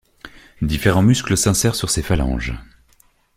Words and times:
Différents 0.63 1.03
muscles 1.03 1.37
s'insèrent 1.37 1.75
sur 1.75 1.91
ces 1.91 2.01
phalanges. 2.01 2.55